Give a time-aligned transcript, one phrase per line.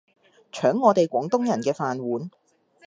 [0.51, 2.31] 搶我哋廣東人嘅飯碗